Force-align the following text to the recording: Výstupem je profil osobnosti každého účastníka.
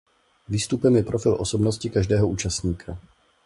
Výstupem 0.49 0.95
je 0.95 1.03
profil 1.03 1.37
osobnosti 1.39 1.89
každého 1.89 2.27
účastníka. 2.27 2.97